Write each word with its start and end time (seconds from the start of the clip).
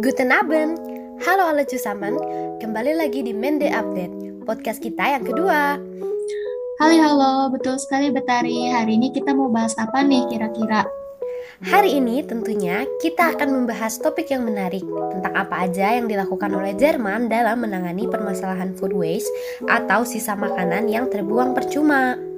Guten 0.00 0.32
Abend, 0.32 0.80
halo 1.28 1.52
halo 1.52 1.60
cusaman, 1.68 2.16
kembali 2.64 2.96
lagi 2.96 3.20
di 3.20 3.36
Mende 3.36 3.68
Update, 3.68 4.40
podcast 4.48 4.80
kita 4.80 5.04
yang 5.04 5.20
kedua. 5.20 5.76
Halo 6.80 6.94
halo, 6.96 7.32
betul 7.52 7.76
sekali 7.76 8.08
Betari. 8.08 8.72
Hari 8.72 8.96
ini 8.96 9.12
kita 9.12 9.36
mau 9.36 9.52
bahas 9.52 9.76
apa 9.76 10.00
nih 10.00 10.24
kira-kira? 10.32 10.88
Hari 11.60 12.00
ini 12.00 12.24
tentunya 12.24 12.88
kita 13.04 13.36
akan 13.36 13.52
membahas 13.52 14.00
topik 14.00 14.32
yang 14.32 14.48
menarik 14.48 14.88
tentang 15.12 15.36
apa 15.36 15.68
aja 15.68 16.00
yang 16.00 16.08
dilakukan 16.08 16.48
oleh 16.48 16.72
Jerman 16.72 17.28
dalam 17.28 17.60
menangani 17.60 18.08
permasalahan 18.08 18.72
food 18.80 18.96
waste 18.96 19.28
atau 19.68 20.08
sisa 20.08 20.32
makanan 20.32 20.88
yang 20.88 21.12
terbuang 21.12 21.52
percuma. 21.52 22.29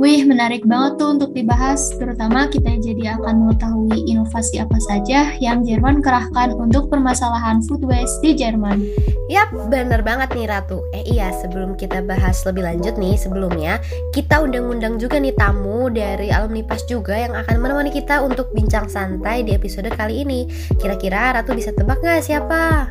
Wih, 0.00 0.24
menarik 0.24 0.64
banget 0.64 0.96
tuh 0.96 1.12
untuk 1.12 1.36
dibahas, 1.36 1.92
terutama 2.00 2.48
kita 2.48 2.72
jadi 2.80 3.20
akan 3.20 3.44
mengetahui 3.44 4.08
inovasi 4.08 4.56
apa 4.56 4.80
saja 4.80 5.36
yang 5.44 5.60
Jerman 5.60 6.00
kerahkan 6.00 6.56
untuk 6.56 6.88
permasalahan 6.88 7.60
food 7.68 7.84
waste 7.84 8.16
di 8.24 8.32
Jerman. 8.32 8.80
Yap, 9.28 9.52
bener 9.68 10.00
banget 10.00 10.32
nih 10.32 10.48
Ratu. 10.48 10.80
Eh 10.96 11.04
iya, 11.04 11.28
sebelum 11.44 11.76
kita 11.76 12.00
bahas 12.00 12.40
lebih 12.48 12.64
lanjut 12.64 12.96
nih, 12.96 13.20
sebelumnya 13.20 13.76
kita 14.16 14.40
undang-undang 14.40 14.96
juga 14.96 15.20
nih 15.20 15.36
tamu 15.36 15.92
dari 15.92 16.32
alumni 16.32 16.64
PAS 16.64 16.88
juga 16.88 17.20
yang 17.20 17.36
akan 17.36 17.60
menemani 17.60 17.92
kita 17.92 18.24
untuk 18.24 18.48
bincang 18.56 18.88
santai 18.88 19.44
di 19.44 19.52
episode 19.52 19.92
kali 19.92 20.24
ini. 20.24 20.48
Kira-kira 20.80 21.36
Ratu 21.36 21.52
bisa 21.52 21.76
tebak 21.76 22.00
nggak 22.00 22.24
siapa? 22.24 22.88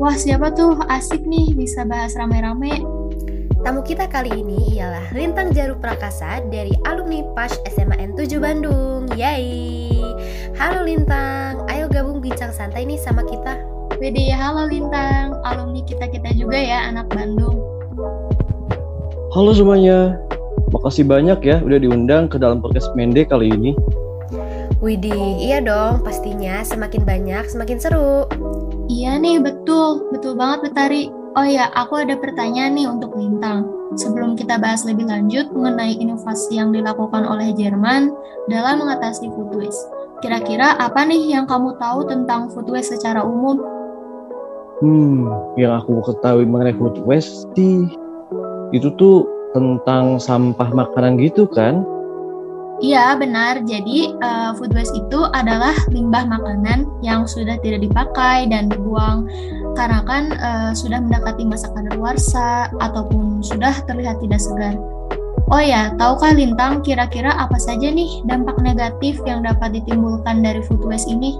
Wah, 0.00 0.16
siapa 0.16 0.56
tuh? 0.56 0.80
Asik 0.88 1.20
nih, 1.20 1.52
bisa 1.52 1.84
bahas 1.84 2.16
rame-rame. 2.16 2.99
Tamu 3.60 3.84
kita 3.84 4.08
kali 4.08 4.40
ini 4.40 4.80
ialah 4.80 5.12
Rintang 5.12 5.52
Jaru 5.52 5.76
Prakasa 5.76 6.40
dari 6.48 6.72
alumni 6.88 7.20
PAS 7.36 7.60
SMAN 7.68 8.16
7 8.16 8.40
Bandung. 8.40 9.04
Yay! 9.12 10.00
Halo 10.56 10.88
Lintang, 10.88 11.68
ayo 11.68 11.84
gabung 11.92 12.24
bincang 12.24 12.56
santai 12.56 12.88
nih 12.88 12.96
sama 12.96 13.20
kita. 13.20 13.60
Wede, 14.00 14.32
halo 14.32 14.64
Lintang, 14.64 15.36
alumni 15.44 15.84
kita-kita 15.84 16.32
juga 16.32 16.56
ya, 16.56 16.88
anak 16.88 17.12
Bandung. 17.12 17.60
Halo 19.36 19.52
semuanya, 19.52 20.16
makasih 20.72 21.04
banyak 21.04 21.44
ya 21.44 21.60
udah 21.60 21.76
diundang 21.84 22.32
ke 22.32 22.40
dalam 22.40 22.64
podcast 22.64 22.88
Mende 22.96 23.28
kali 23.28 23.52
ini. 23.52 23.76
Widih, 24.80 25.36
iya 25.36 25.60
dong, 25.60 26.00
pastinya 26.00 26.64
semakin 26.64 27.04
banyak 27.04 27.44
semakin 27.52 27.76
seru. 27.76 28.24
Iya 28.88 29.20
nih, 29.20 29.44
betul, 29.44 30.08
betul 30.08 30.32
banget 30.32 30.72
Betari. 30.72 31.19
Oh 31.38 31.46
ya, 31.46 31.70
aku 31.78 32.02
ada 32.02 32.18
pertanyaan 32.18 32.74
nih 32.74 32.90
untuk 32.90 33.14
Lintang. 33.14 33.70
Sebelum 33.94 34.34
kita 34.34 34.58
bahas 34.58 34.82
lebih 34.82 35.06
lanjut 35.06 35.54
mengenai 35.54 35.94
inovasi 35.94 36.58
yang 36.58 36.74
dilakukan 36.74 37.22
oleh 37.22 37.54
Jerman 37.54 38.10
dalam 38.50 38.82
mengatasi 38.82 39.30
food 39.30 39.54
waste. 39.54 39.78
Kira-kira 40.26 40.74
apa 40.82 41.06
nih 41.06 41.30
yang 41.30 41.46
kamu 41.46 41.78
tahu 41.78 42.10
tentang 42.10 42.50
food 42.50 42.66
waste 42.66 42.98
secara 42.98 43.22
umum? 43.22 43.62
Hmm, 44.82 45.30
yang 45.54 45.78
aku 45.78 46.02
ketahui 46.02 46.50
mengenai 46.50 46.74
food 46.74 46.98
waste 47.06 47.46
sih, 47.54 47.86
itu 48.74 48.90
tuh 48.98 49.22
tentang 49.54 50.18
sampah 50.18 50.74
makanan 50.74 51.14
gitu 51.22 51.46
kan? 51.46 51.86
Iya, 52.80 53.12
benar. 53.14 53.60
Jadi, 53.68 54.16
uh, 54.24 54.56
food 54.56 54.72
waste 54.72 54.96
itu 54.96 55.20
adalah 55.36 55.76
limbah 55.92 56.24
makanan 56.24 56.88
yang 57.04 57.28
sudah 57.28 57.60
tidak 57.60 57.84
dipakai 57.84 58.48
dan 58.48 58.72
dibuang 58.72 59.28
karena 59.74 60.00
kan 60.04 60.24
uh, 60.36 60.70
sudah 60.74 61.00
mendekati 61.02 61.46
masa 61.46 61.70
kadaluarsa 61.72 62.70
ataupun 62.78 63.40
sudah 63.40 63.74
terlihat 63.86 64.18
tidak 64.22 64.40
segar. 64.42 64.74
Oh 65.50 65.58
ya, 65.58 65.90
tahukah 65.98 66.30
Lintang 66.30 66.78
kira-kira 66.86 67.34
apa 67.34 67.58
saja 67.58 67.90
nih 67.90 68.22
dampak 68.22 68.54
negatif 68.62 69.18
yang 69.26 69.42
dapat 69.42 69.74
ditimbulkan 69.74 70.46
dari 70.46 70.62
food 70.62 70.78
waste 70.86 71.10
ini? 71.10 71.34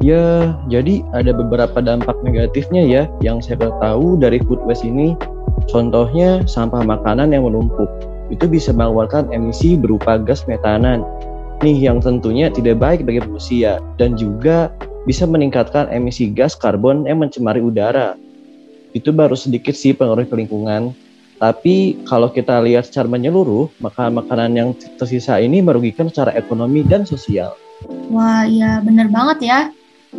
Ya, 0.00 0.56
jadi 0.72 1.04
ada 1.12 1.36
beberapa 1.36 1.84
dampak 1.84 2.16
negatifnya 2.24 2.80
ya 2.88 3.02
yang 3.20 3.44
saya 3.44 3.68
tahu 3.84 4.16
dari 4.16 4.40
food 4.40 4.64
waste 4.64 4.88
ini. 4.88 5.12
Contohnya 5.68 6.40
sampah 6.48 6.80
makanan 6.80 7.36
yang 7.36 7.44
menumpuk 7.44 7.86
itu 8.32 8.48
bisa 8.48 8.72
mengeluarkan 8.72 9.28
emisi 9.28 9.76
berupa 9.76 10.16
gas 10.16 10.48
metanan. 10.48 11.04
Nih 11.60 11.76
yang 11.76 12.00
tentunya 12.00 12.48
tidak 12.48 12.80
baik 12.80 13.04
bagi 13.04 13.20
manusia 13.20 13.76
dan 14.00 14.16
juga 14.16 14.72
bisa 15.08 15.24
meningkatkan 15.24 15.88
emisi 15.88 16.28
gas 16.28 16.52
karbon 16.56 17.08
yang 17.08 17.24
mencemari 17.24 17.60
udara. 17.64 18.16
Itu 18.92 19.14
baru 19.14 19.38
sedikit 19.38 19.72
sih 19.72 19.94
pengaruh 19.94 20.26
ke 20.26 20.34
lingkungan. 20.34 20.92
Tapi 21.40 22.04
kalau 22.04 22.28
kita 22.28 22.60
lihat 22.60 22.92
secara 22.92 23.08
menyeluruh, 23.08 23.72
makanan-makanan 23.80 24.50
yang 24.52 24.68
tersisa 25.00 25.40
ini 25.40 25.64
merugikan 25.64 26.12
secara 26.12 26.36
ekonomi 26.36 26.84
dan 26.84 27.08
sosial. 27.08 27.56
Wah, 28.12 28.44
iya 28.44 28.84
benar 28.84 29.08
banget 29.08 29.48
ya. 29.48 29.60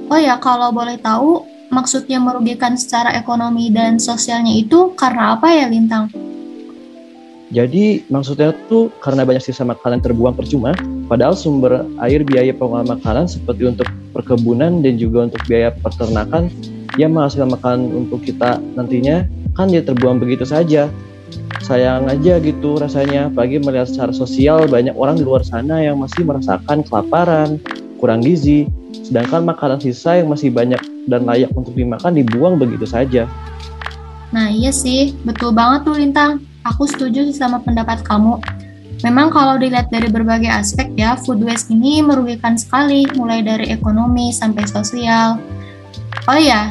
Oh 0.10 0.18
ya, 0.18 0.42
kalau 0.42 0.74
boleh 0.74 0.98
tahu, 0.98 1.46
maksudnya 1.70 2.18
merugikan 2.18 2.74
secara 2.74 3.14
ekonomi 3.14 3.70
dan 3.70 4.02
sosialnya 4.02 4.50
itu 4.50 4.98
karena 4.98 5.38
apa 5.38 5.54
ya, 5.54 5.70
Lintang? 5.70 6.10
Jadi 7.52 8.08
maksudnya 8.08 8.56
tuh 8.72 8.88
karena 9.04 9.28
banyak 9.28 9.44
sisa 9.44 9.68
makanan 9.68 10.00
terbuang 10.00 10.40
percuma, 10.40 10.72
padahal 11.12 11.36
sumber 11.36 11.84
air 12.00 12.24
biaya 12.24 12.56
pengolahan 12.56 12.88
makanan 12.96 13.28
seperti 13.28 13.68
untuk 13.68 13.92
perkebunan 14.16 14.80
dan 14.80 14.96
juga 14.96 15.28
untuk 15.28 15.44
biaya 15.52 15.76
peternakan 15.84 16.48
yang 16.96 17.12
menghasilkan 17.12 17.52
makanan 17.52 18.08
untuk 18.08 18.24
kita 18.24 18.56
nantinya 18.80 19.28
kan 19.60 19.68
dia 19.68 19.84
terbuang 19.84 20.24
begitu 20.24 20.48
saja. 20.48 20.88
Sayang 21.60 22.08
aja 22.08 22.40
gitu 22.40 22.80
rasanya, 22.80 23.28
pagi 23.28 23.60
melihat 23.60 23.92
secara 23.92 24.16
sosial 24.16 24.72
banyak 24.72 24.96
orang 24.96 25.20
di 25.20 25.28
luar 25.28 25.44
sana 25.44 25.84
yang 25.84 26.00
masih 26.00 26.24
merasakan 26.24 26.88
kelaparan, 26.88 27.60
kurang 28.00 28.24
gizi, 28.24 28.66
sedangkan 29.04 29.44
makanan 29.44 29.84
sisa 29.84 30.24
yang 30.24 30.32
masih 30.32 30.50
banyak 30.56 30.80
dan 31.12 31.28
layak 31.28 31.52
untuk 31.52 31.76
dimakan 31.76 32.16
dibuang 32.16 32.56
begitu 32.56 32.88
saja. 32.88 33.28
Nah 34.32 34.48
iya 34.48 34.72
sih, 34.72 35.12
betul 35.28 35.52
banget 35.52 35.84
tuh 35.84 35.96
Lintang 36.00 36.51
Aku 36.62 36.86
setuju 36.86 37.26
sama 37.34 37.58
pendapat 37.58 38.06
kamu. 38.06 38.38
Memang 39.02 39.34
kalau 39.34 39.58
dilihat 39.58 39.90
dari 39.90 40.14
berbagai 40.14 40.50
aspek 40.50 40.94
ya, 40.94 41.18
food 41.18 41.42
waste 41.42 41.74
ini 41.74 42.06
merugikan 42.06 42.54
sekali, 42.54 43.10
mulai 43.18 43.42
dari 43.42 43.74
ekonomi 43.74 44.30
sampai 44.30 44.62
sosial. 44.70 45.42
Oh 46.30 46.38
iya, 46.38 46.70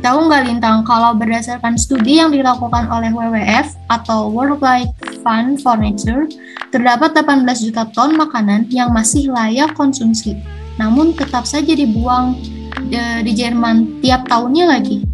tahu 0.00 0.24
nggak 0.24 0.48
Lintang 0.48 0.88
kalau 0.88 1.12
berdasarkan 1.12 1.76
studi 1.76 2.16
yang 2.16 2.32
dilakukan 2.32 2.88
oleh 2.88 3.12
WWF 3.12 3.76
atau 3.92 4.32
World 4.32 4.64
Wide 4.64 4.88
Fund 5.20 5.60
for 5.60 5.76
Nature, 5.76 6.32
terdapat 6.72 7.12
18 7.12 7.44
juta 7.68 7.84
ton 7.92 8.16
makanan 8.16 8.72
yang 8.72 8.96
masih 8.96 9.28
layak 9.28 9.76
konsumsi, 9.76 10.32
namun 10.80 11.12
tetap 11.12 11.44
saja 11.44 11.76
dibuang 11.76 12.40
di, 12.88 12.96
di 13.20 13.32
Jerman 13.36 14.00
tiap 14.00 14.24
tahunnya 14.32 14.64
lagi. 14.80 15.04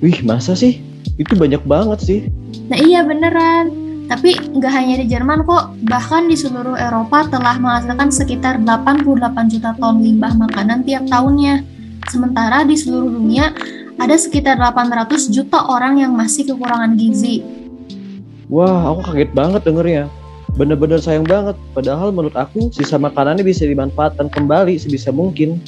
Wih, 0.00 0.24
masa 0.24 0.56
sih? 0.56 0.80
Itu 1.20 1.36
banyak 1.36 1.60
banget 1.68 2.00
sih. 2.00 2.20
Nah 2.68 2.78
iya 2.78 3.04
beneran. 3.04 3.88
Tapi 4.08 4.32
nggak 4.56 4.72
hanya 4.72 5.04
di 5.04 5.06
Jerman 5.06 5.44
kok, 5.44 5.76
bahkan 5.84 6.32
di 6.32 6.36
seluruh 6.36 6.80
Eropa 6.80 7.28
telah 7.28 7.60
menghasilkan 7.60 8.08
sekitar 8.08 8.56
88 8.64 9.52
juta 9.52 9.76
ton 9.76 10.00
limbah 10.00 10.32
makanan 10.32 10.80
tiap 10.88 11.04
tahunnya. 11.12 11.60
Sementara 12.08 12.64
di 12.64 12.72
seluruh 12.72 13.12
dunia 13.12 13.52
ada 14.00 14.16
sekitar 14.16 14.56
800 14.56 15.28
juta 15.28 15.60
orang 15.68 16.00
yang 16.00 16.16
masih 16.16 16.48
kekurangan 16.48 16.96
gizi. 16.96 17.44
Wah, 18.48 18.96
aku 18.96 19.12
kaget 19.12 19.30
banget 19.36 19.60
dengernya. 19.68 20.04
Bener-bener 20.56 20.96
sayang 21.04 21.28
banget, 21.28 21.60
padahal 21.76 22.08
menurut 22.08 22.32
aku 22.32 22.72
sisa 22.72 22.96
makanannya 22.96 23.44
bisa 23.44 23.68
dimanfaatkan 23.68 24.32
kembali 24.32 24.80
sebisa 24.80 25.12
mungkin. 25.12 25.60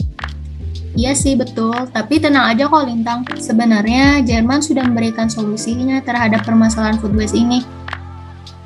Iya 0.98 1.14
sih 1.14 1.38
betul, 1.38 1.86
tapi 1.94 2.18
tenang 2.18 2.50
aja 2.50 2.66
kok 2.66 2.82
Lintang. 2.82 3.22
Sebenarnya 3.38 4.26
Jerman 4.26 4.58
sudah 4.58 4.82
memberikan 4.82 5.30
solusinya 5.30 6.02
terhadap 6.02 6.42
permasalahan 6.42 6.98
food 6.98 7.14
waste 7.14 7.38
ini. 7.38 7.62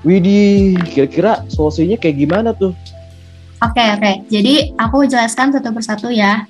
Widih, 0.05 0.81
kira-kira 0.89 1.45
solusinya 1.53 1.97
kayak 2.01 2.17
gimana 2.17 2.51
tuh? 2.57 2.73
Oke 3.65 3.81
okay, 3.81 3.89
oke, 3.97 4.01
okay. 4.01 4.15
jadi 4.29 4.55
aku 4.77 5.09
jelaskan 5.09 5.53
satu 5.53 5.73
persatu 5.73 6.09
ya. 6.13 6.45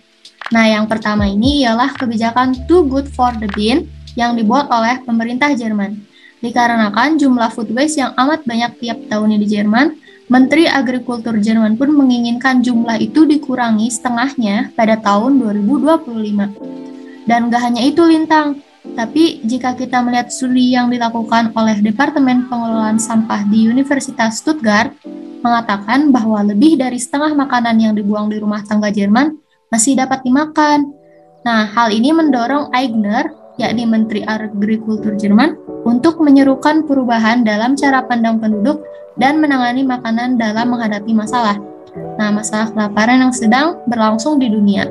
Nah 0.51 0.67
yang 0.67 0.91
pertama 0.91 1.27
ini 1.31 1.63
ialah 1.63 1.95
kebijakan 1.95 2.67
Too 2.67 2.91
Good 2.91 3.11
for 3.15 3.31
the 3.39 3.47
Bean 3.55 3.87
yang 4.19 4.35
dibuat 4.35 4.71
oleh 4.71 5.03
pemerintah 5.03 5.55
Jerman. 5.55 6.03
Dikarenakan 6.43 7.17
jumlah 7.19 7.51
food 7.55 7.71
waste 7.73 8.03
yang 8.03 8.13
amat 8.19 8.43
banyak 8.45 8.79
tiap 8.83 8.99
tahunnya 9.11 9.39
di 9.41 9.49
Jerman, 9.49 9.97
Menteri 10.25 10.65
Agrikultur 10.65 11.37
Jerman 11.37 11.77
pun 11.77 11.93
menginginkan 11.93 12.65
jumlah 12.65 12.97
itu 12.97 13.29
dikurangi 13.29 13.93
setengahnya 13.93 14.73
pada 14.73 14.97
tahun 14.97 15.37
2025. 15.37 17.29
Dan 17.29 17.53
gak 17.53 17.61
hanya 17.61 17.85
itu 17.85 18.01
Lintang, 18.01 18.65
tapi 18.97 19.45
jika 19.45 19.77
kita 19.77 20.01
melihat 20.01 20.33
studi 20.33 20.73
yang 20.73 20.89
dilakukan 20.89 21.53
oleh 21.53 21.77
Departemen 21.81 22.49
Pengelolaan 22.49 22.97
Sampah 22.97 23.45
di 23.49 23.69
Universitas 23.69 24.41
Stuttgart, 24.41 24.97
mengatakan 25.45 26.09
bahwa 26.09 26.41
lebih 26.41 26.81
dari 26.81 26.97
setengah 26.97 27.37
makanan 27.37 27.77
yang 27.77 27.93
dibuang 27.93 28.33
di 28.33 28.41
rumah 28.41 28.65
tangga 28.65 28.89
Jerman 28.89 29.37
masih 29.69 29.93
dapat 29.93 30.25
dimakan. 30.25 30.89
Nah, 31.45 31.69
hal 31.69 31.93
ini 31.93 32.17
mendorong 32.17 32.73
Aigner, 32.73 33.29
yakni 33.61 33.87
Menteri 33.87 34.27
Agrikultur 34.27 35.15
Jerman, 35.19 35.57
untuk 35.85 36.19
menyerukan 36.19 36.89
perubahan 36.89 37.45
dalam 37.45 37.77
cara 37.77 38.03
pandang 38.05 38.41
penduduk 38.41 38.83
dan 39.21 39.39
menangani 39.39 39.87
makanan 39.87 40.41
dalam 40.41 40.73
menghadapi 40.75 41.13
masalah. 41.13 41.61
Nah, 42.19 42.35
masalah 42.35 42.75
kelaparan 42.75 43.23
yang 43.23 43.35
sedang 43.35 43.79
berlangsung 43.87 44.43
di 44.43 44.51
dunia. 44.51 44.91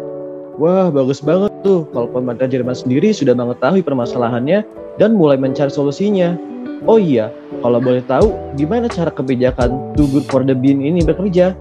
Wah, 0.61 0.93
bagus 0.93 1.17
banget 1.19 1.49
tuh 1.65 1.89
kalau 1.91 2.07
pemerintah 2.13 2.45
Jerman 2.45 2.77
sendiri 2.77 3.09
sudah 3.09 3.33
mengetahui 3.33 3.81
permasalahannya 3.81 4.61
dan 5.01 5.17
mulai 5.17 5.35
mencari 5.35 5.73
solusinya. 5.73 6.37
Oh 6.85 7.01
iya, 7.01 7.33
kalau 7.65 7.79
boleh 7.81 8.05
tahu, 8.05 8.35
gimana 8.59 8.85
cara 8.91 9.09
kebijakan 9.09 9.95
Too 9.97 10.07
Good 10.13 10.27
for 10.29 10.45
the 10.45 10.53
Bean 10.53 10.83
ini 10.83 11.01
bekerja? 11.01 11.57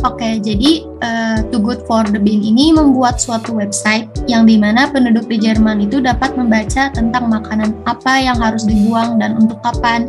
Oke, 0.00 0.40
jadi 0.40 0.88
uh, 1.04 1.44
Too 1.52 1.60
Good 1.60 1.84
for 1.84 2.08
the 2.08 2.16
Bean 2.16 2.40
ini 2.40 2.72
membuat 2.72 3.20
suatu 3.20 3.52
website 3.52 4.08
yang 4.24 4.48
di 4.48 4.56
mana 4.56 4.88
penduduk 4.88 5.28
di 5.28 5.36
Jerman 5.36 5.84
itu 5.84 6.00
dapat 6.00 6.40
membaca 6.40 6.88
tentang 6.88 7.28
makanan 7.28 7.76
apa 7.84 8.16
yang 8.16 8.40
harus 8.40 8.64
dibuang 8.64 9.20
dan 9.20 9.36
untuk 9.36 9.60
kapan. 9.60 10.08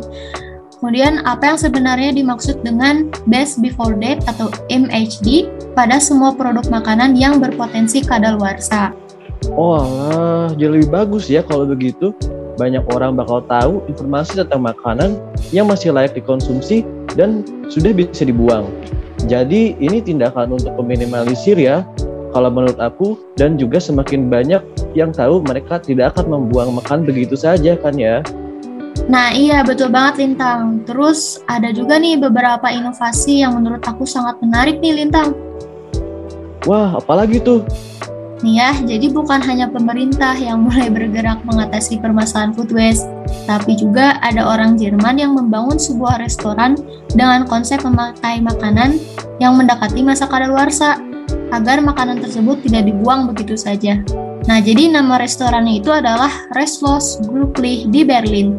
Kemudian 0.80 1.20
apa 1.28 1.52
yang 1.52 1.58
sebenarnya 1.60 2.16
dimaksud 2.16 2.64
dengan 2.64 3.12
best 3.28 3.60
before 3.60 3.92
date 3.92 4.24
atau 4.24 4.48
MHD 4.72 5.52
pada 5.76 6.00
semua 6.00 6.32
produk 6.32 6.64
makanan 6.72 7.12
yang 7.12 7.36
berpotensi 7.36 8.00
kadaluarsa. 8.00 8.96
Oh 9.52 9.76
alah, 9.76 10.56
jadi 10.56 10.80
lebih 10.80 10.88
bagus 10.88 11.28
ya 11.28 11.44
kalau 11.44 11.68
begitu. 11.68 12.16
Banyak 12.56 12.84
orang 12.96 13.16
bakal 13.16 13.44
tahu 13.44 13.84
informasi 13.92 14.40
tentang 14.40 14.64
makanan 14.64 15.20
yang 15.52 15.68
masih 15.68 15.92
layak 15.92 16.16
dikonsumsi 16.16 16.84
dan 17.12 17.44
sudah 17.68 17.92
bisa 17.92 18.24
dibuang. 18.24 18.72
Jadi 19.30 19.78
ini 19.78 20.02
tindakan 20.02 20.58
untuk 20.58 20.74
meminimalisir 20.82 21.54
ya 21.54 21.86
kalau 22.32 22.48
menurut 22.48 22.80
aku 22.80 23.20
dan 23.36 23.60
juga 23.60 23.78
semakin 23.78 24.26
banyak 24.26 24.62
yang 24.96 25.12
tahu 25.12 25.44
mereka 25.44 25.78
tidak 25.78 26.16
akan 26.16 26.32
membuang 26.40 26.80
makan 26.80 27.04
begitu 27.04 27.36
saja 27.36 27.76
kan 27.78 27.94
ya. 27.94 28.24
Nah 29.06 29.34
iya 29.34 29.62
betul 29.62 29.92
banget 29.92 30.24
Lintang. 30.26 30.82
Terus 30.88 31.40
ada 31.46 31.70
juga 31.70 32.00
nih 32.00 32.18
beberapa 32.18 32.68
inovasi 32.72 33.44
yang 33.44 33.58
menurut 33.60 33.84
aku 33.84 34.08
sangat 34.08 34.40
menarik 34.40 34.80
nih 34.80 35.04
Lintang. 35.04 35.36
Wah 36.66 36.98
apalagi 36.98 37.42
tuh? 37.42 37.66
Nih 38.42 38.58
ya, 38.58 38.74
jadi 38.74 39.06
bukan 39.14 39.38
hanya 39.46 39.70
pemerintah 39.70 40.34
yang 40.34 40.66
mulai 40.66 40.90
bergerak 40.90 41.46
mengatasi 41.46 42.02
permasalahan 42.02 42.50
food 42.50 42.74
waste, 42.74 43.06
tapi 43.46 43.78
juga 43.78 44.18
ada 44.18 44.42
orang 44.42 44.74
Jerman 44.74 45.14
yang 45.14 45.38
membangun 45.38 45.78
sebuah 45.78 46.18
restoran 46.18 46.74
dengan 47.14 47.46
konsep 47.46 47.86
memakai 47.86 48.42
makanan 48.42 48.98
yang 49.38 49.54
mendekati 49.54 50.02
masa 50.02 50.26
kadaluarsa 50.26 50.98
agar 51.54 51.78
makanan 51.86 52.18
tersebut 52.18 52.66
tidak 52.66 52.90
dibuang 52.90 53.30
begitu 53.30 53.54
saja. 53.54 54.02
Nah, 54.50 54.58
jadi 54.58 54.90
nama 54.90 55.22
restorannya 55.22 55.78
itu 55.78 55.94
adalah 55.94 56.34
Restlos 56.58 57.22
Glücklich 57.22 57.86
di 57.94 58.02
Berlin. 58.02 58.58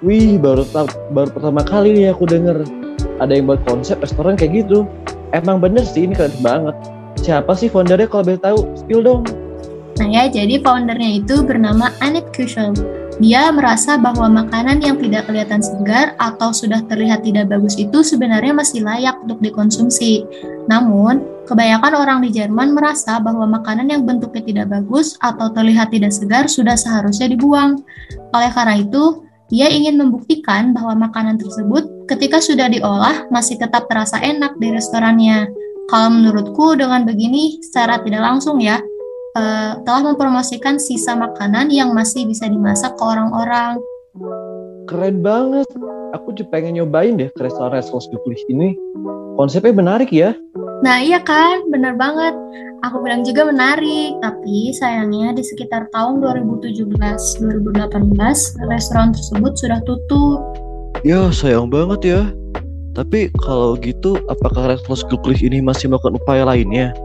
Wih, 0.00 0.40
baru 0.40 0.64
baru 1.12 1.28
pertama 1.36 1.60
kali 1.60 2.00
nih 2.00 2.16
aku 2.16 2.24
denger 2.24 2.64
ada 3.20 3.32
yang 3.32 3.44
buat 3.44 3.60
konsep 3.68 4.00
restoran 4.00 4.40
kayak 4.40 4.64
gitu. 4.64 4.88
Emang 5.36 5.60
bener 5.60 5.84
sih 5.84 6.08
ini 6.08 6.16
keren 6.16 6.32
banget. 6.40 6.95
Siapa 7.26 7.58
sih 7.58 7.66
foundernya 7.66 8.06
kalau 8.06 8.22
boleh 8.22 8.38
tahu? 8.38 8.58
Spill 8.78 9.02
dong. 9.02 9.26
Nah 9.98 10.06
ya, 10.06 10.30
jadi 10.30 10.62
foundernya 10.62 11.18
itu 11.18 11.42
bernama 11.42 11.90
Annette 11.98 12.30
Kuschel. 12.30 12.70
Dia 13.18 13.50
merasa 13.50 13.98
bahwa 13.98 14.30
makanan 14.30 14.78
yang 14.78 14.94
tidak 15.02 15.26
kelihatan 15.26 15.58
segar 15.58 16.14
atau 16.22 16.54
sudah 16.54 16.86
terlihat 16.86 17.26
tidak 17.26 17.50
bagus 17.50 17.74
itu 17.74 18.06
sebenarnya 18.06 18.54
masih 18.54 18.86
layak 18.86 19.18
untuk 19.26 19.42
dikonsumsi. 19.42 20.22
Namun, 20.70 21.26
kebanyakan 21.50 21.98
orang 21.98 22.18
di 22.22 22.30
Jerman 22.30 22.78
merasa 22.78 23.18
bahwa 23.18 23.58
makanan 23.58 23.90
yang 23.90 24.06
bentuknya 24.06 24.46
tidak 24.46 24.66
bagus 24.70 25.18
atau 25.18 25.50
terlihat 25.50 25.90
tidak 25.90 26.14
segar 26.14 26.46
sudah 26.46 26.78
seharusnya 26.78 27.26
dibuang. 27.26 27.82
Oleh 28.38 28.54
karena 28.54 28.78
itu, 28.86 29.26
dia 29.50 29.66
ingin 29.66 29.98
membuktikan 29.98 30.70
bahwa 30.70 31.10
makanan 31.10 31.42
tersebut 31.42 32.06
ketika 32.06 32.38
sudah 32.38 32.70
diolah 32.70 33.26
masih 33.34 33.58
tetap 33.58 33.90
terasa 33.90 34.22
enak 34.22 34.54
di 34.62 34.70
restorannya. 34.70 35.65
Kalau 35.86 36.10
menurutku 36.10 36.74
dengan 36.74 37.06
begini 37.06 37.62
secara 37.62 38.02
tidak 38.02 38.18
langsung 38.18 38.58
ya, 38.58 38.82
uh, 39.38 39.78
telah 39.86 40.02
mempromosikan 40.02 40.82
sisa 40.82 41.14
makanan 41.14 41.70
yang 41.70 41.94
masih 41.94 42.26
bisa 42.26 42.50
dimasak 42.50 42.98
ke 42.98 43.02
orang-orang. 43.06 43.78
Keren 44.90 45.22
banget. 45.22 45.70
Aku 46.18 46.34
juga 46.34 46.58
pengen 46.58 46.82
nyobain 46.82 47.14
deh 47.14 47.30
ke 47.30 47.38
restoran-restoran 47.38 48.02
Dukulis 48.10 48.42
ini. 48.50 48.74
Konsepnya 49.38 49.78
menarik 49.78 50.10
ya. 50.10 50.34
Nah 50.82 50.98
iya 50.98 51.22
kan, 51.22 51.70
benar 51.70 51.94
banget. 51.94 52.34
Aku 52.82 53.06
bilang 53.06 53.22
juga 53.22 53.46
menarik, 53.46 54.18
tapi 54.18 54.74
sayangnya 54.74 55.38
di 55.38 55.46
sekitar 55.46 55.86
tahun 55.94 56.18
2017-2018 56.18 57.46
restoran 58.66 59.14
tersebut 59.14 59.52
sudah 59.54 59.78
tutup. 59.86 60.42
Ya 61.06 61.30
sayang 61.30 61.70
banget 61.70 62.02
ya. 62.02 62.26
Tapi 62.96 63.28
kalau 63.44 63.76
gitu, 63.76 64.16
apakah 64.32 64.72
restoran 64.72 65.04
Gluklis 65.12 65.44
ini 65.44 65.60
masih 65.60 65.92
melakukan 65.92 66.16
upaya 66.16 66.48
lainnya? 66.48 66.96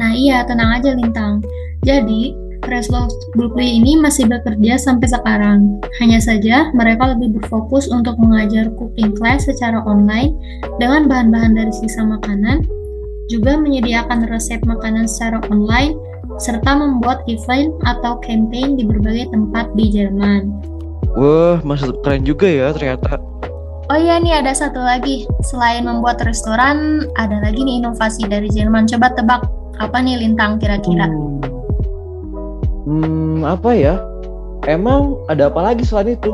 Nah 0.00 0.16
iya, 0.16 0.48
tenang 0.48 0.80
aja 0.80 0.96
Lintang. 0.96 1.44
Jadi, 1.84 2.32
Reslo 2.64 3.04
Glukli 3.36 3.76
ini 3.76 4.00
masih 4.00 4.24
bekerja 4.24 4.80
sampai 4.80 5.12
sekarang. 5.12 5.76
Hanya 6.00 6.16
saja, 6.24 6.72
mereka 6.72 7.12
lebih 7.12 7.36
berfokus 7.36 7.92
untuk 7.92 8.16
mengajar 8.16 8.72
cooking 8.80 9.12
class 9.12 9.44
secara 9.44 9.84
online 9.84 10.32
dengan 10.80 11.04
bahan-bahan 11.04 11.52
dari 11.52 11.72
sisa 11.76 12.00
makanan 12.00 12.64
juga 13.28 13.56
menyediakan 13.56 14.28
resep 14.28 14.60
makanan 14.68 15.08
secara 15.08 15.40
online, 15.48 15.96
serta 16.40 16.76
membuat 16.76 17.24
event 17.28 17.72
atau 17.88 18.20
campaign 18.20 18.76
di 18.76 18.84
berbagai 18.84 19.32
tempat 19.32 19.72
di 19.76 19.88
Jerman. 19.92 20.52
Wah, 21.14 21.62
masih 21.62 21.94
keren 22.02 22.26
juga 22.26 22.48
ya 22.48 22.74
ternyata. 22.74 23.33
Oh 23.92 24.00
iya 24.00 24.16
nih 24.16 24.40
ada 24.40 24.56
satu 24.56 24.80
lagi. 24.80 25.28
Selain 25.44 25.84
membuat 25.84 26.24
restoran, 26.24 27.04
ada 27.20 27.36
lagi 27.44 27.60
nih 27.60 27.84
inovasi 27.84 28.24
dari 28.24 28.48
Jerman. 28.48 28.88
Coba 28.88 29.12
tebak 29.12 29.44
apa 29.76 30.00
nih 30.00 30.24
Lintang 30.24 30.56
kira-kira? 30.56 31.04
Hmm. 31.04 31.44
hmm, 32.88 33.38
apa 33.44 33.70
ya? 33.76 34.00
Emang 34.64 35.20
ada 35.28 35.52
apa 35.52 35.60
lagi 35.60 35.84
selain 35.84 36.16
itu? 36.16 36.32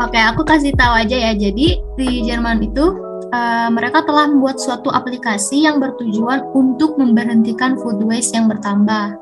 Oke, 0.00 0.16
aku 0.16 0.40
kasih 0.48 0.72
tahu 0.72 1.04
aja 1.04 1.16
ya. 1.20 1.32
Jadi 1.36 1.84
di 2.00 2.08
Jerman 2.24 2.64
itu 2.64 2.96
uh, 3.34 3.68
mereka 3.68 4.08
telah 4.08 4.32
membuat 4.32 4.56
suatu 4.56 4.88
aplikasi 4.88 5.68
yang 5.68 5.76
bertujuan 5.76 6.48
untuk 6.56 6.96
memberhentikan 6.96 7.76
food 7.76 8.00
waste 8.08 8.32
yang 8.32 8.48
bertambah. 8.48 9.20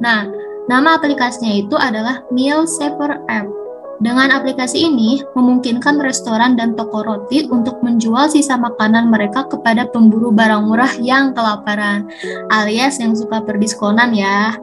Nah, 0.00 0.32
nama 0.72 0.96
aplikasinya 0.96 1.60
itu 1.60 1.76
adalah 1.76 2.24
Meal 2.32 2.64
Saver 2.64 3.20
App. 3.28 3.63
Dengan 4.02 4.34
aplikasi 4.34 4.90
ini, 4.90 5.22
memungkinkan 5.38 6.02
restoran 6.02 6.58
dan 6.58 6.74
toko 6.74 7.06
roti 7.06 7.46
untuk 7.46 7.78
menjual 7.78 8.26
sisa 8.26 8.58
makanan 8.58 9.06
mereka 9.06 9.46
kepada 9.46 9.86
pemburu 9.86 10.34
barang 10.34 10.66
murah 10.66 10.90
yang 10.98 11.30
kelaparan, 11.30 12.10
alias 12.50 12.98
yang 12.98 13.14
suka 13.14 13.38
berdiskonan 13.46 14.10
ya. 14.10 14.58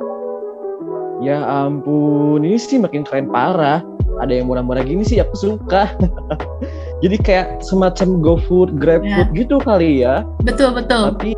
Ya 1.23 1.39
ampun, 1.47 2.43
ini 2.43 2.59
sih 2.59 2.81
makin 2.81 3.07
keren 3.07 3.31
parah. 3.31 3.79
Ada 4.19 4.43
yang 4.43 4.51
murah-murah 4.51 4.83
gini 4.83 5.07
sih 5.07 5.23
aku 5.23 5.35
suka. 5.37 5.87
Jadi 7.05 7.15
kayak 7.21 7.63
semacam 7.63 8.19
GoFood, 8.19 8.75
GrabFood 8.77 9.29
ya. 9.31 9.37
gitu 9.37 9.55
kali 9.63 10.03
ya. 10.03 10.27
Betul 10.43 10.75
betul. 10.75 11.15
Tapi 11.15 11.31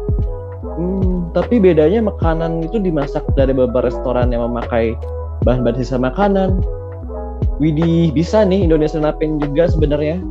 hmm, 0.65 1.35
tapi 1.37 1.61
bedanya 1.61 2.03
makanan 2.03 2.65
itu 2.65 2.81
dimasak 2.81 3.21
dari 3.37 3.53
beberapa 3.53 3.85
restoran 3.87 4.33
yang 4.33 4.49
memakai 4.49 4.97
bahan-bahan 5.45 5.77
sisa 5.77 6.01
makanan. 6.01 6.57
Widih, 7.61 8.13
bisa 8.13 8.41
nih 8.45 8.65
Indonesia 8.65 8.97
Napin 8.97 9.37
juga 9.37 9.69
sebenarnya. 9.69 10.21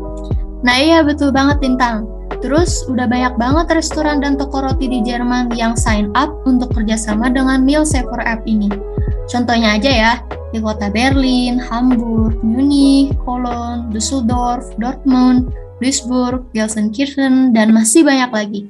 Nah 0.62 0.76
iya 0.78 1.02
betul 1.02 1.34
banget 1.34 1.58
Tintang. 1.62 2.06
Terus 2.42 2.82
udah 2.90 3.06
banyak 3.06 3.38
banget 3.38 3.70
restoran 3.70 4.18
dan 4.18 4.34
toko 4.34 4.66
roti 4.66 4.90
di 4.90 4.98
Jerman 5.06 5.54
yang 5.54 5.78
sign 5.78 6.10
up 6.18 6.30
untuk 6.42 6.74
kerjasama 6.74 7.30
dengan 7.30 7.62
Meal 7.62 7.86
Saver 7.86 8.18
App 8.26 8.42
ini. 8.50 8.66
Contohnya 9.30 9.78
aja 9.78 9.90
ya, 9.90 10.12
di 10.50 10.58
kota 10.58 10.90
Berlin, 10.90 11.62
Hamburg, 11.62 12.34
Munich, 12.42 13.14
Cologne, 13.22 13.94
Düsseldorf, 13.94 14.74
Dortmund, 14.74 15.54
Duisburg, 15.78 16.42
Gelsenkirchen, 16.50 17.54
dan 17.54 17.70
masih 17.70 18.02
banyak 18.02 18.30
lagi. 18.34 18.60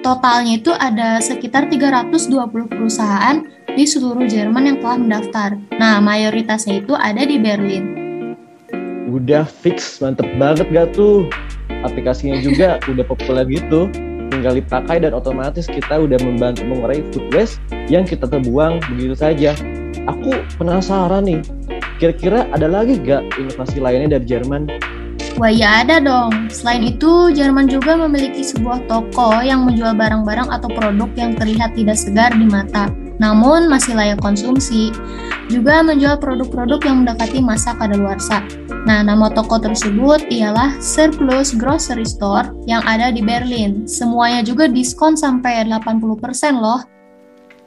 Totalnya 0.00 0.56
itu 0.56 0.72
ada 0.74 1.20
sekitar 1.20 1.68
320 1.68 2.72
perusahaan 2.72 3.44
di 3.68 3.84
seluruh 3.84 4.24
Jerman 4.24 4.74
yang 4.74 4.78
telah 4.80 4.96
mendaftar. 4.96 5.50
Nah, 5.76 6.00
mayoritasnya 6.00 6.82
itu 6.82 6.96
ada 6.96 7.20
di 7.20 7.36
Berlin. 7.36 7.99
Udah 9.10 9.42
fix, 9.42 9.98
mantep 9.98 10.30
banget 10.38 10.70
gak 10.70 10.94
tuh? 10.94 11.26
Aplikasinya 11.82 12.38
juga 12.38 12.78
udah 12.86 13.02
populer 13.02 13.42
gitu. 13.50 13.90
Tinggal 14.30 14.62
dipakai 14.62 15.02
dan 15.02 15.10
otomatis 15.10 15.66
kita 15.66 15.98
udah 15.98 16.22
membantu 16.22 16.62
mengurangi 16.62 17.02
food 17.10 17.26
waste 17.34 17.58
yang 17.90 18.06
kita 18.06 18.30
terbuang 18.30 18.78
begitu 18.94 19.18
saja 19.18 19.58
aku 20.06 20.32
penasaran 20.56 21.26
nih, 21.26 21.40
kira-kira 21.98 22.46
ada 22.54 22.70
lagi 22.70 22.96
gak 23.02 23.26
inovasi 23.36 23.82
lainnya 23.82 24.18
dari 24.18 24.26
Jerman? 24.26 24.70
Wah 25.38 25.52
ya 25.52 25.84
ada 25.84 26.02
dong. 26.02 26.52
Selain 26.52 26.84
itu, 26.84 27.32
Jerman 27.32 27.70
juga 27.70 27.96
memiliki 27.96 28.44
sebuah 28.44 28.84
toko 28.90 29.40
yang 29.40 29.64
menjual 29.64 29.96
barang-barang 29.96 30.52
atau 30.52 30.68
produk 30.68 31.08
yang 31.16 31.32
terlihat 31.32 31.72
tidak 31.72 31.96
segar 31.96 32.30
di 32.36 32.44
mata, 32.44 32.92
namun 33.16 33.70
masih 33.70 33.96
layak 33.96 34.20
konsumsi. 34.20 34.92
Juga 35.48 35.80
menjual 35.80 36.20
produk-produk 36.20 36.80
yang 36.84 36.96
mendekati 37.02 37.40
masa 37.40 37.72
kadaluarsa. 37.74 38.44
Nah, 38.88 39.04
nama 39.04 39.28
toko 39.28 39.60
tersebut 39.60 40.32
ialah 40.32 40.80
Surplus 40.80 41.52
Grocery 41.52 42.08
Store 42.08 42.48
yang 42.64 42.80
ada 42.88 43.12
di 43.12 43.20
Berlin. 43.20 43.84
Semuanya 43.84 44.40
juga 44.40 44.72
diskon 44.72 45.20
sampai 45.20 45.68
80% 45.68 46.56
loh. 46.56 46.80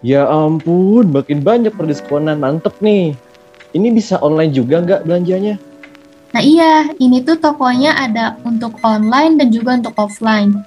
Ya 0.02 0.26
ampun, 0.26 1.14
makin 1.14 1.46
banyak 1.46 1.72
perdiskonan, 1.78 2.42
mantep 2.42 2.74
nih. 2.82 3.14
Ini 3.78 3.94
bisa 3.94 4.18
online 4.26 4.52
juga 4.52 4.82
nggak 4.82 5.06
belanjanya? 5.06 5.56
Nah 6.34 6.42
iya, 6.42 6.90
ini 6.98 7.22
tuh 7.22 7.38
tokonya 7.38 7.94
ada 7.94 8.34
untuk 8.42 8.82
online 8.82 9.38
dan 9.38 9.54
juga 9.54 9.78
untuk 9.78 9.94
offline. 10.02 10.66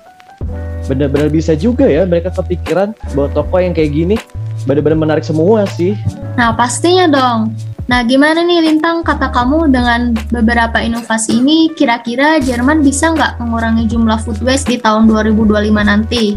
Benar-benar 0.87 1.27
bisa 1.35 1.59
juga 1.59 1.91
ya 1.91 2.07
mereka 2.07 2.31
kepikiran 2.31 2.95
bahwa 3.19 3.29
toko 3.35 3.59
yang 3.59 3.75
kayak 3.75 3.91
gini 3.91 4.17
benar-benar 4.63 4.99
menarik 4.99 5.27
semua 5.27 5.67
sih. 5.75 5.99
Nah 6.39 6.55
pastinya 6.55 7.11
dong. 7.11 7.51
Nah 7.87 8.03
gimana 8.03 8.43
nih 8.43 8.67
Lintang, 8.67 9.07
kata 9.07 9.31
kamu 9.31 9.71
dengan 9.71 10.11
beberapa 10.35 10.83
inovasi 10.83 11.39
ini 11.39 11.71
kira-kira 11.71 12.43
Jerman 12.43 12.83
bisa 12.83 13.15
nggak 13.15 13.39
mengurangi 13.39 13.87
jumlah 13.87 14.19
food 14.27 14.43
waste 14.43 14.75
di 14.75 14.83
tahun 14.83 15.07
2025 15.07 15.71
nanti? 15.87 16.35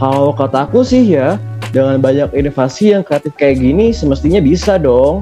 Kalau 0.00 0.32
kata 0.32 0.64
aku 0.64 0.80
sih 0.80 1.04
ya, 1.04 1.36
dengan 1.68 2.00
banyak 2.00 2.32
inovasi 2.32 2.96
yang 2.96 3.04
kreatif 3.04 3.36
kayak 3.36 3.60
gini 3.60 3.92
semestinya 3.92 4.40
bisa 4.40 4.80
dong. 4.80 5.20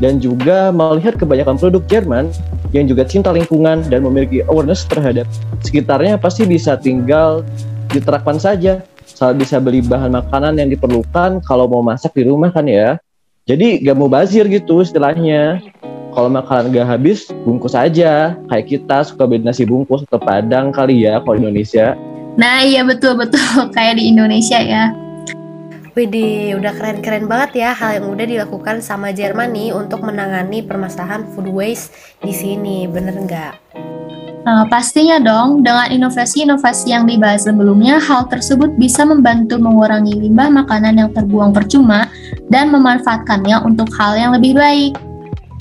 Dan 0.00 0.16
juga 0.16 0.72
melihat 0.72 1.20
kebanyakan 1.20 1.60
produk 1.60 1.84
Jerman 1.84 2.32
yang 2.72 2.88
juga 2.88 3.04
cinta 3.04 3.36
lingkungan 3.36 3.84
dan 3.92 4.00
memiliki 4.00 4.40
awareness 4.48 4.88
terhadap 4.88 5.28
sekitarnya 5.60 6.16
pasti 6.16 6.48
bisa 6.48 6.76
tinggal 6.80 7.44
diterapkan 7.92 8.40
saja. 8.40 8.80
Saat 9.04 9.36
bisa 9.36 9.60
beli 9.60 9.84
bahan 9.84 10.16
makanan 10.16 10.56
yang 10.56 10.72
diperlukan 10.72 11.44
kalau 11.44 11.68
mau 11.68 11.84
masak 11.84 12.16
di 12.16 12.24
rumah 12.24 12.48
kan 12.48 12.64
ya. 12.64 12.96
Jadi 13.48 13.80
gak 13.80 13.96
mau 13.96 14.10
bazir 14.10 14.44
gitu 14.50 14.84
istilahnya. 14.84 15.64
Kalau 16.12 16.28
makanan 16.28 16.74
gak 16.74 16.88
habis, 16.90 17.32
bungkus 17.46 17.72
aja. 17.72 18.36
Kayak 18.52 18.66
kita 18.68 18.98
suka 19.06 19.24
beli 19.24 19.40
nasi 19.40 19.64
bungkus 19.64 20.04
atau 20.10 20.20
padang 20.20 20.74
kali 20.74 21.08
ya 21.08 21.22
kalau 21.24 21.40
Indonesia. 21.40 21.96
Nah 22.36 22.60
iya 22.60 22.84
betul-betul 22.84 23.40
kayak 23.76 23.96
di 23.96 24.12
Indonesia 24.12 24.60
ya. 24.60 24.92
Widih, 25.90 26.62
udah 26.62 26.70
keren-keren 26.78 27.26
banget 27.26 27.66
ya 27.66 27.70
hal 27.74 27.98
yang 27.98 28.06
udah 28.14 28.22
dilakukan 28.22 28.78
sama 28.78 29.10
Jerman 29.10 29.50
nih 29.50 29.74
untuk 29.74 30.06
menangani 30.06 30.62
permasalahan 30.62 31.26
food 31.34 31.50
waste 31.50 31.90
di 32.22 32.30
sini, 32.30 32.86
bener 32.86 33.18
nggak? 33.26 33.54
Nah, 34.40 34.64
pastinya 34.70 35.20
dong, 35.20 35.66
dengan 35.66 35.90
inovasi-inovasi 35.90 36.94
yang 36.94 37.04
dibahas 37.04 37.44
sebelumnya, 37.44 38.00
hal 38.00 38.24
tersebut 38.30 38.72
bisa 38.80 39.04
membantu 39.04 39.60
mengurangi 39.60 40.16
limbah 40.16 40.48
makanan 40.48 40.94
yang 40.96 41.10
terbuang 41.12 41.52
percuma 41.52 42.08
dan 42.50 42.74
memanfaatkannya 42.74 43.62
untuk 43.62 43.88
hal 43.96 44.18
yang 44.18 44.34
lebih 44.36 44.58
baik. 44.58 44.98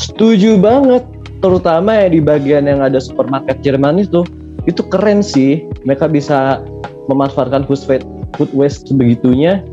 Setuju 0.01 0.58
banget, 0.58 1.05
terutama 1.39 1.96
ya 1.96 2.08
di 2.10 2.19
bagian 2.19 2.65
yang 2.65 2.81
ada 2.84 2.98
supermarket 2.98 3.62
Jerman 3.62 4.01
itu, 4.01 4.25
itu 4.65 4.81
keren 4.89 5.24
sih. 5.24 5.65
Mereka 5.86 6.10
bisa 6.10 6.65
memanfaatkan 7.08 7.69
food 7.69 7.81
waste, 7.88 8.10
food 8.36 8.51
waste 8.51 8.89
sebegitunya 8.89 9.63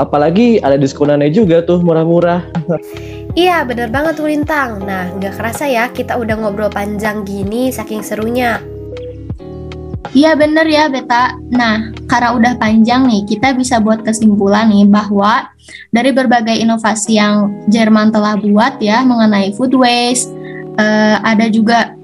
apalagi 0.00 0.56
ada 0.64 0.80
diskonannya 0.80 1.28
juga 1.28 1.60
tuh 1.64 1.84
murah-murah. 1.84 2.40
Iya 3.38 3.62
bener 3.62 3.94
banget 3.94 4.18
tuh 4.18 4.26
Lintang 4.26 4.82
Nah 4.82 5.06
nggak 5.14 5.38
kerasa 5.38 5.70
ya 5.70 5.86
kita 5.94 6.18
udah 6.18 6.34
ngobrol 6.34 6.66
panjang 6.66 7.22
gini 7.22 7.70
saking 7.70 8.02
serunya 8.02 8.58
Iya 10.10 10.34
bener 10.34 10.66
ya 10.66 10.90
Beta 10.90 11.38
Nah 11.54 11.94
karena 12.10 12.34
udah 12.34 12.52
panjang 12.58 13.06
nih 13.06 13.22
kita 13.30 13.54
bisa 13.54 13.78
buat 13.78 14.02
kesimpulan 14.02 14.66
nih 14.66 14.90
bahwa 14.90 15.50
Dari 15.94 16.10
berbagai 16.10 16.58
inovasi 16.58 17.18
yang 17.18 17.66
Jerman 17.70 18.10
telah 18.10 18.34
buat 18.34 18.82
ya 18.82 19.06
mengenai 19.06 19.54
food 19.54 19.74
waste 19.78 20.34
uh, 20.78 21.22
Ada 21.22 21.46
juga 21.46 21.94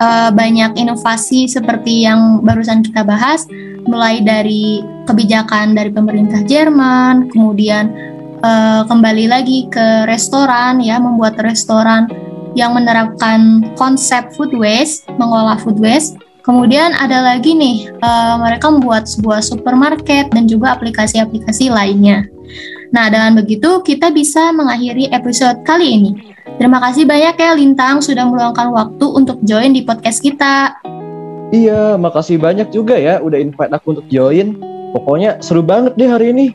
uh, 0.00 0.30
banyak 0.32 0.76
inovasi 0.76 1.48
seperti 1.48 2.04
yang 2.04 2.44
barusan 2.44 2.84
kita 2.84 3.04
bahas 3.04 3.48
mulai 3.86 4.20
dari 4.20 4.82
kebijakan 5.06 5.78
dari 5.78 5.94
pemerintah 5.94 6.42
Jerman, 6.42 7.30
kemudian 7.30 7.94
uh, 8.42 8.82
kembali 8.90 9.30
lagi 9.30 9.70
ke 9.70 10.04
restoran 10.10 10.82
ya, 10.82 10.98
membuat 10.98 11.38
restoran 11.40 12.10
yang 12.58 12.74
menerapkan 12.74 13.62
konsep 13.78 14.34
food 14.34 14.52
waste, 14.58 15.06
mengolah 15.16 15.56
food 15.62 15.78
waste. 15.78 16.18
Kemudian 16.46 16.94
ada 16.94 17.26
lagi 17.26 17.58
nih, 17.58 17.90
uh, 18.06 18.38
mereka 18.38 18.70
membuat 18.70 19.10
sebuah 19.10 19.42
supermarket 19.42 20.30
dan 20.30 20.46
juga 20.46 20.78
aplikasi-aplikasi 20.78 21.74
lainnya. 21.74 22.22
Nah, 22.94 23.10
dengan 23.10 23.34
begitu 23.34 23.82
kita 23.82 24.14
bisa 24.14 24.54
mengakhiri 24.54 25.10
episode 25.10 25.66
kali 25.66 25.98
ini. 25.98 26.10
Terima 26.54 26.78
kasih 26.78 27.02
banyak 27.02 27.34
ya 27.34 27.50
Lintang 27.58 27.98
sudah 27.98 28.30
meluangkan 28.30 28.70
waktu 28.70 29.06
untuk 29.10 29.42
join 29.42 29.74
di 29.74 29.82
podcast 29.82 30.22
kita. 30.22 30.78
Iya, 31.50 31.98
makasih 31.98 32.38
banyak 32.38 32.70
juga 32.70 32.94
ya 32.94 33.18
udah 33.18 33.42
invite 33.42 33.74
aku 33.74 33.98
untuk 33.98 34.06
join. 34.06 34.54
Pokoknya 34.94 35.42
seru 35.42 35.66
banget 35.66 35.98
deh 35.98 36.06
hari 36.06 36.30
ini. 36.30 36.46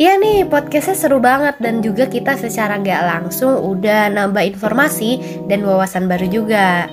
Iya 0.00 0.16
nih, 0.16 0.48
podcastnya 0.48 0.96
seru 0.96 1.20
banget 1.20 1.60
dan 1.60 1.84
juga 1.84 2.08
kita 2.08 2.40
secara 2.40 2.80
gak 2.80 3.04
langsung 3.04 3.62
udah 3.62 4.10
nambah 4.10 4.42
informasi 4.48 5.44
dan 5.44 5.60
wawasan 5.60 6.08
baru 6.08 6.26
juga. 6.32 6.88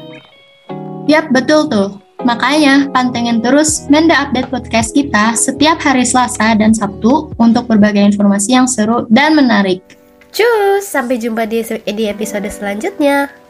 Yap, 1.12 1.28
betul 1.36 1.68
tuh. 1.68 2.00
Makanya 2.24 2.88
pantengin 2.96 3.44
terus 3.44 3.84
Menda 3.92 4.16
Update 4.24 4.48
Podcast 4.48 4.96
kita 4.96 5.36
setiap 5.36 5.84
hari 5.84 6.08
Selasa 6.08 6.56
dan 6.56 6.72
Sabtu 6.72 7.36
untuk 7.36 7.68
berbagai 7.68 8.16
informasi 8.16 8.56
yang 8.56 8.64
seru 8.64 9.04
dan 9.12 9.36
menarik. 9.36 9.84
Cus, 10.32 10.88
sampai 10.88 11.20
jumpa 11.20 11.44
di 11.52 12.08
episode 12.08 12.48
selanjutnya. 12.48 13.41